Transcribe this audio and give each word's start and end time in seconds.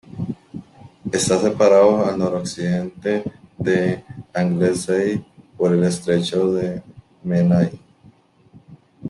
Está 1.11 1.37
separado 1.39 2.03
al 2.03 2.17
noroccidente 2.17 3.23
de 3.55 4.03
Anglesey 4.33 5.23
por 5.55 5.73
el 5.73 5.83
Estrecho 5.83 6.51
de 6.53 6.81
Menai. 7.21 7.79